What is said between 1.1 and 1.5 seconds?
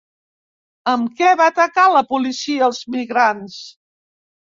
què